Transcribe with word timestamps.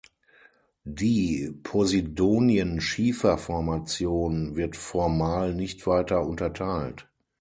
Die 0.87 1.53
Posidonienschiefer-Formation 1.61 4.55
wird 4.55 4.75
formal 4.75 5.53
nicht 5.53 5.85
weiter 5.85 6.25
unterteilt. 6.25 7.07